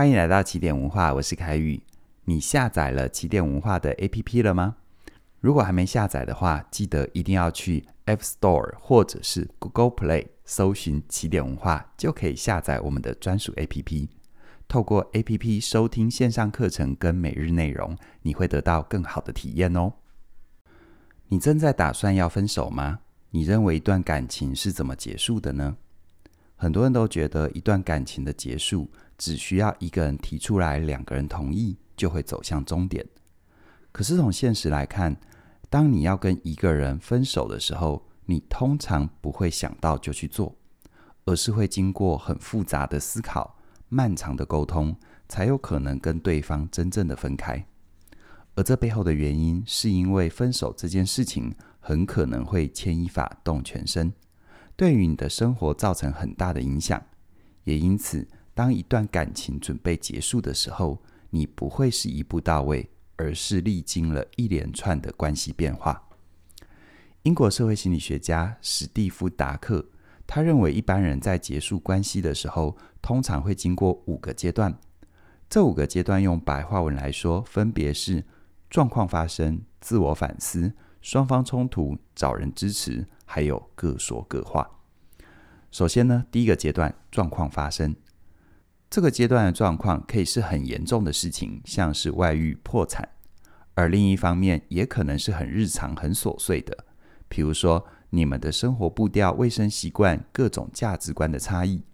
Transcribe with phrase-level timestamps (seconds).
[0.00, 1.78] 欢迎来到起点文化，我是凯宇。
[2.24, 4.76] 你下载了起点文化的 APP 了吗？
[5.40, 14.08] 如果还没下载的话，记得一定要去 App Store 或者是 Google Play 搜寻起点文化，就可以下载我们的专属 APP。
[14.66, 19.92] 透过 APP 收听线上课程跟每日内容，你会得到更好的体验哦。
[21.28, 23.00] 你正在打算要分手吗？
[23.32, 25.76] 你认为一段感情是怎么结束的呢？
[26.60, 33.08] 很多人都觉得一段感情的结束，只需要一个人提出来，两个人同意就会走向终点。
[33.90, 35.16] 可是从现实来看，
[35.70, 40.54] 当你要跟一个人分手的时候，你通常不会想到就去做，
[41.24, 43.56] 而是会经过很复杂的思考、
[43.88, 44.94] 漫长的沟通，
[45.30, 47.66] 才有可能跟对方真正的分开。
[48.54, 54.12] 而这背后的原因，是因为分手这件事情很可能会牵一发动全身，
[54.80, 57.04] 对于你的生活造成很大的影响，
[57.64, 58.26] 也因此。
[58.54, 66.08] 当一段感情准备结束的时候，你不会是一步到位，而是历经了一连串的关系变化。
[67.24, 69.84] 英国社会心理学家史蒂夫·达克，
[70.26, 74.74] 他认为一般人在结束关系的时候，通常会经过五个阶段。
[75.50, 78.24] 这五个阶段用白话文来说，分别是
[78.70, 80.72] 状况发生、自我反思、
[81.02, 84.68] 双方冲突、找人支持，还有各说各话。
[85.70, 87.94] 首先呢，第一个阶段，状况发生。
[88.90, 93.04] 这个阶段的状况可以是很严重的事情，像是外遇、破产；
[93.74, 96.76] 而另一方面，也可能是很日常、很琐碎的，
[97.28, 101.84] 比如说你们的生活步调、卫生习惯、各种价值观的差异。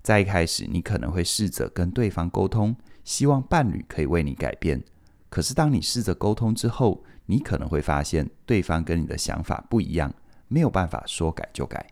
[0.00, 4.80] 在一开始，你可能会试着跟对方沟通，希望伴侣可以为你改变。
[5.28, 10.14] 可是，当你试着沟通之后，你可能会发现对方跟你的想法不一样，
[10.52, 11.86] 没有办法说改就改。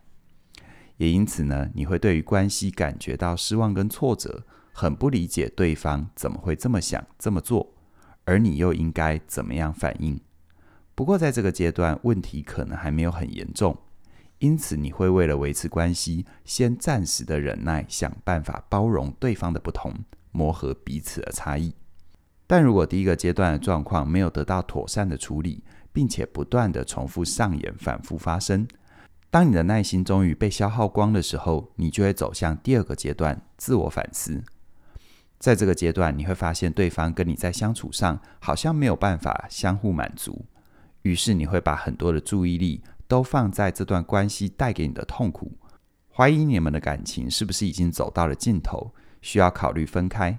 [0.98, 4.44] 也因此呢，你会对于关系感觉到失望跟挫折，
[4.74, 7.72] 很不理解对方怎么会这么想这么做，
[8.24, 10.20] 而你又应该怎么样反应？
[10.94, 13.78] 不过在这个阶段，问题可能还没有很严重，
[14.40, 19.94] 因此你会为了维持关系，先暂时的忍耐，想办法包容对方的不同，
[20.32, 21.74] 磨合彼此的差异。
[22.46, 28.66] 但如果第一个阶段的状况没有得到妥善的处理，并且不断的重复上演，反复发生。
[29.30, 34.42] 当你的耐心终于被消耗光的时候，你就会走向第二个阶段——自我反思。
[35.38, 40.44] 在这个阶段，你会发现对方跟你在相处上好像没有办法相互满足，
[41.02, 45.52] 于是你会把很多的注意力都放在这段关系带给你的痛苦，
[46.12, 50.38] 怀疑你们的感情是不是已经走到了尽头，需要考虑分开。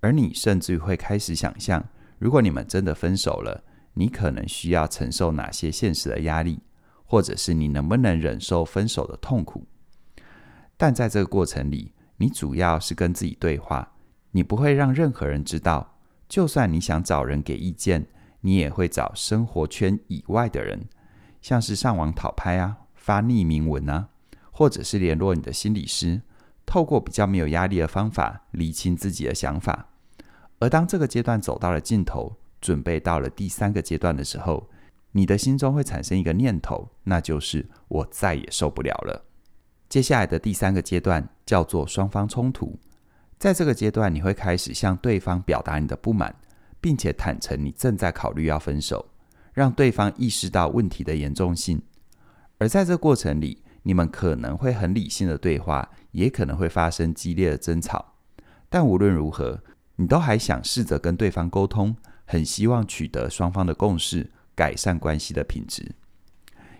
[0.00, 1.82] 而你甚至会开始想象，
[2.18, 3.64] 如果你们真的分手了，
[3.98, 6.60] 你可能需要承受哪些现实的压力。
[7.10, 9.66] 或者是你能不能忍受分手的痛苦？
[10.76, 13.94] 但在这个过程里，你主要是跟自己对话，
[14.32, 15.94] 你不会让任何人知道。
[16.28, 18.06] 就算你想找人给意见，
[18.42, 20.84] 你也会找生活圈以外的人，
[21.40, 24.08] 像是上网讨拍啊、发匿名文啊，
[24.52, 26.20] 或者是联络你的心理师，
[26.66, 29.88] 透过比较没有压力的方法理清自己的想法。
[30.58, 34.68] 而当这个阶段走到了尽头，准备到了第三个阶段的时候，
[35.12, 39.24] 你的心中会产生一个念头，那就是我再也受不了了。
[39.88, 42.78] 接下来的第三个阶段叫做双方冲突，
[43.38, 46.34] 在这个阶段，你会开始向对方表达你的不满，
[46.80, 49.06] 并且坦诚你正在考虑要分手，
[49.54, 51.80] 让对方意识到问题的严重性。
[52.58, 58.14] 而在这过程里，你们可能会很理性的对话，也可能会发生激烈的争吵。
[58.68, 59.62] 但无论如何，
[59.96, 61.96] 你都还想试着跟对方沟通，
[62.28, 64.30] 很希望取得双方的共识。
[64.58, 65.94] 改善关系的品质，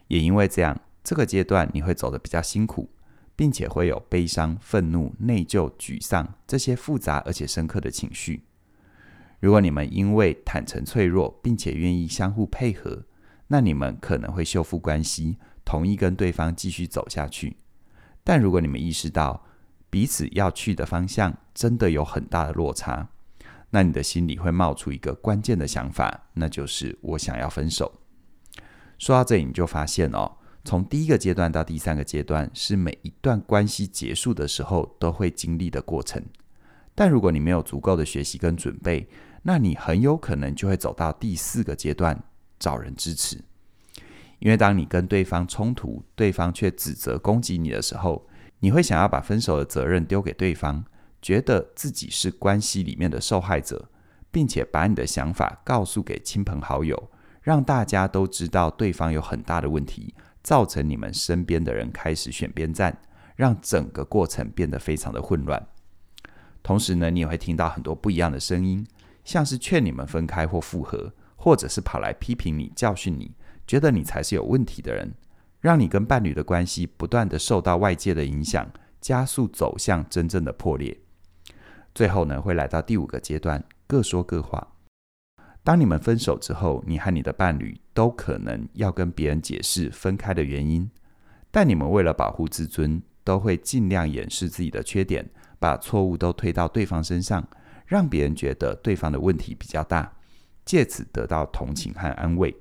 [0.09, 2.91] 也因为这样，这个阶段你会走得比较辛苦，
[3.36, 8.42] 并且会有悲伤、愤怒、内疚、沮丧这些复杂而且深刻的情绪。
[9.38, 13.04] 如果你们因为坦诚脆弱，并且愿意相互配合，
[13.47, 17.59] 那你们可能会修复关系，同意跟对方继续走下去。
[18.25, 19.47] 但如果你们意识到
[19.89, 23.09] 彼此要去的方向真的有很大的落差，
[23.70, 28.00] 那你的心里会冒出一个关键的想法，那就是我想要分手。
[28.98, 36.22] 说到这里，你就发现哦，从第一个阶段到第三个阶段，是每一段关系结束的时候都会经历的过程。
[36.94, 39.09] 但如果你没有足够的学习跟准备，
[39.42, 42.24] 那你很有可能就会走到第四个阶段，
[42.59, 43.41] 找人支持。
[44.41, 48.26] 因为当你跟对方冲突，对方却指责攻击你的时候，
[48.60, 50.84] 你会想要把分手的责任丢给对方。
[51.20, 53.88] 觉得自己是关系里面的受害者，
[54.30, 57.10] 并且把你的想法告诉给亲朋好友，
[57.42, 62.97] 让大家都知道对方有很大的问题，造成你们身边的人开始选边站，
[63.36, 65.66] 让整个过程变得非常的混乱。
[66.62, 68.86] 同时呢，你也会听到很多不一样的声音，
[69.24, 73.32] 像是劝你们分开或复合，或者是跑来批评你、教训你，
[73.66, 75.14] 觉得你才是有问题的人，
[75.60, 80.98] 让你跟伴侣的关系不断地受到外界的影响，加速走向真正的破裂。
[81.94, 84.66] 最后呢，会来到第五个阶段，各说各话。
[85.64, 90.90] 当你们分手之后，你和你的伴侣都可能要跟别人解释分开的原因，
[91.50, 97.46] 但你们为了保护自尊，都会尽量掩饰自己的缺点，把错误都推到对方身上，
[97.84, 100.10] 让别人觉得对方的问题比较大，
[100.64, 102.56] 借此得到同情和安慰。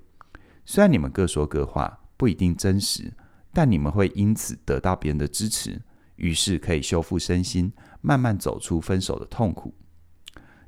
[0.66, 3.14] 虽然你们各说各话，不一定真实，
[3.54, 5.82] 但你们会因此得到别人的支持，
[6.18, 7.72] 于是可以修复身心，
[8.02, 9.74] 慢慢走出分手的痛苦。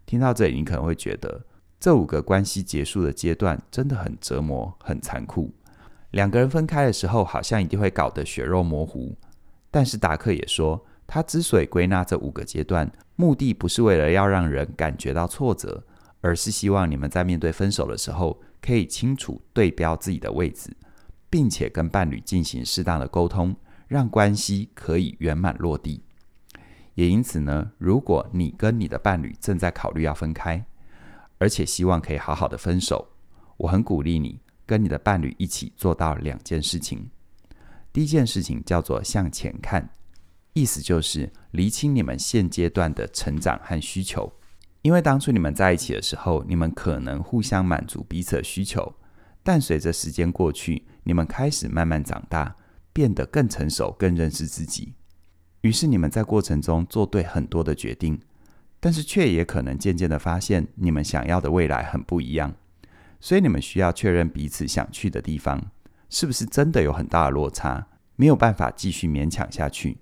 [0.06, 1.46] 听到这里，你可能会觉得，
[1.80, 5.54] 这五个关系结束的阶段真的很折磨、很残酷。
[6.12, 9.16] 两个人分开的时候，好像一定会搞得血肉模糊。
[9.70, 15.84] 但是达克也说，他之所以归纳这五个阶段，目的不是为了要让人感觉到挫折，
[16.22, 20.76] 而是希望你们在面对分手的时候，可以清楚对标自己的位置，
[21.30, 23.56] 并且跟伴侣进行适当的沟通，
[23.88, 26.02] 让关系可以圆满落地。
[26.96, 30.66] 也因此呢，如果你跟你的伴侣正在考虑要分开，
[31.38, 33.08] 而且希望可以好好的分手，
[33.58, 37.10] 我很鼓励你跟你的伴侣一起做到两件事情。
[37.92, 39.90] 第一件事情叫做向前看，
[40.54, 44.32] 意思就是厘清你们现阶段的成长和需求。
[44.82, 48.94] 因为当初你们在一起的时候，你们可能互相满足彼此的需求，
[49.44, 52.56] 但随着时间过去，你们开始慢慢长大，
[52.94, 54.94] 变得更成熟，更认识自己。
[55.62, 58.20] 于是你们在过程中做对很多的决定，
[58.80, 62.54] 但是却也可能渐渐的发现，你们想要的未来很不一样。
[63.20, 65.72] 所以你们需要确认彼此想去的地方。
[66.10, 69.98] 是不是真的有很大的落差，没有办法继续勉强下去？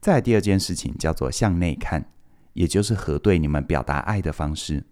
[0.00, 2.08] 再第二件事情叫做向内看，
[2.52, 4.84] 也就是核对你们表达爱的方式。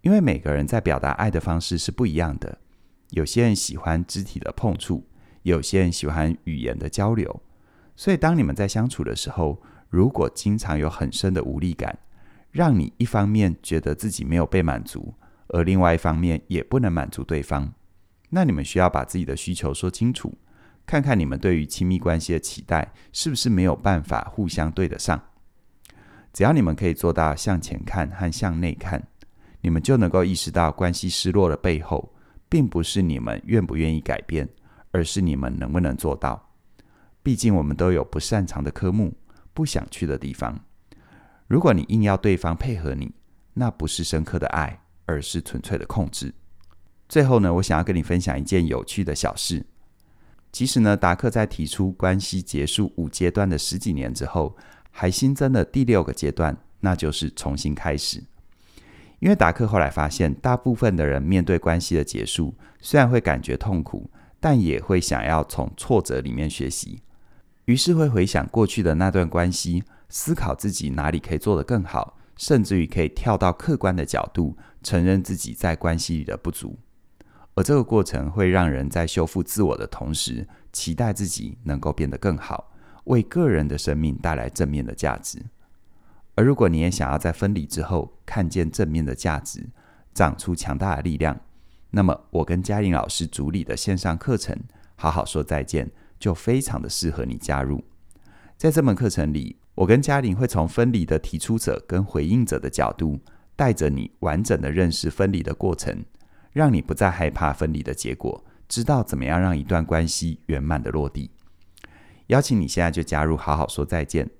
[0.00, 2.58] 因为每个人在表达爱的方式是不一样的，
[3.10, 5.06] 有些人喜欢肢体的碰触，
[5.42, 7.40] 有些人喜欢语言的交流。
[8.02, 11.96] 所以当你们在相处的时候，如果经常有很深的无力感，
[12.50, 15.14] 让你一方面觉得自己没有被满足，
[15.46, 17.72] 而另外一方面也不能满足对方。
[18.30, 20.36] 那你们需要把自己的需求说清楚，
[20.84, 25.22] 看看你们对于亲密关系的期待是不是没有办法互相对得上。
[26.32, 29.00] 只要你们可以做到向前看和向内看，
[29.60, 32.12] 你们就能够意识到关系失落的背后，
[32.48, 34.48] 并不是你们愿不愿意改变，
[34.90, 36.48] 而是你们能不能做到。
[37.22, 39.14] 毕竟我们都有不擅长的科目，
[39.54, 40.58] 不想去的地方。
[41.46, 43.12] 如果你硬要对方配合你，
[43.54, 46.34] 那不是深刻的爱，而是纯粹的控制。
[47.08, 49.64] 最后呢，我想要跟你分享一件有趣的小事。
[50.50, 54.56] 其实呢，达克在提出关系结束五阶段的十几年之后，
[54.90, 58.22] 还新增了第六个阶段，那就是重新开始。
[59.18, 64.10] 因为达克后来发现，大部分的人面对关系的结束，虽然会感觉痛苦，
[64.40, 67.00] 但也会想要从挫折里面学习，
[67.66, 76.78] 于是会回想过去的那段关系，思考自己哪里可以做得更好，甚至于可以跳到客观的角度，承认自己在关系里的不足。
[77.54, 82.72] 而这个过程会让人在修复自我的同时，期待自己能够变得更好，
[83.04, 85.38] 为个人的生命带来正面的价值。
[86.34, 89.68] 而如果你也想要在分离之后看见正面的价值，
[90.14, 91.38] 长出强大的力量，
[91.90, 94.56] 那么我跟嘉玲老师主理的线上课程
[94.96, 95.86] 《好好说再见》
[96.22, 97.82] 就非常的适合你加入。
[98.56, 103.18] 在这门课程里，我跟嘉玲会从分离的提出者跟回应者的角度，
[103.56, 106.04] 带着你完整的认识分离的过程。
[106.52, 111.30] 让你不再害怕分离的结果，知道怎么样让一段关系圆满的落地。
[112.28, 114.30] 邀请你现在就加入，好好说再见。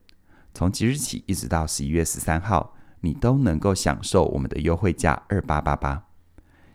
[0.55, 6.05] 从即日起一直到十一月十三号，你都能够享受我们的优惠价二八八八。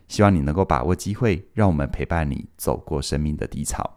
[0.09, 3.96] 希望你能够把握机会，让我们陪伴你走过生命的低潮。